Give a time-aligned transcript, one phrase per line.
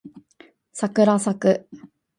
[0.73, 1.69] さくらさく